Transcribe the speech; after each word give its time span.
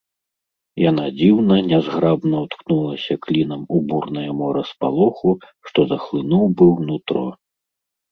Яна 0.89 1.03
дзіўна, 1.17 1.57
нязграбна 1.71 2.37
ўткнулася 2.45 3.13
клінам 3.25 3.61
у 3.75 3.81
бурнае 3.91 4.23
мора 4.39 4.63
спалоху, 4.71 5.35
што 5.69 5.79
захлынуў 5.93 6.43
быў 6.63 6.73
нутро. 6.87 7.23